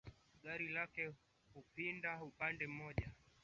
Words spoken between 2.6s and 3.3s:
moja